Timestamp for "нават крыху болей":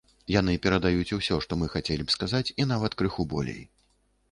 2.73-3.63